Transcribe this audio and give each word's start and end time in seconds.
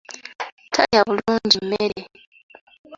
Talya 0.73 1.01
bulungi 1.07 1.57
mmere. 1.65 2.01